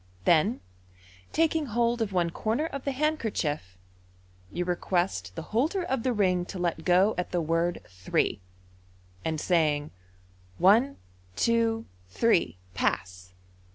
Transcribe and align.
Then, 0.25 0.61
taking 1.31 1.67
hold 1.67 2.01
of 2.01 2.11
one 2.11 2.31
corner 2.31 2.65
of 2.65 2.85
the 2.85 2.91
handkerchief, 2.91 3.77
you 4.51 4.65
request 4.65 5.35
the 5.35 5.43
holder 5.53 5.83
of 5.83 6.01
the 6.01 6.11
ring 6.11 6.43
to 6.45 6.57
let 6.57 6.83
go 6.85 7.13
at 7.19 7.29
the 7.29 7.39
word" 7.39 7.83
Three," 8.01 8.41
and 9.23 9.39
saying, 9.39 9.83
u 9.83 9.91
One, 10.57 10.97
two, 11.35 11.85
three— 12.09 12.57
Pass 12.73 13.33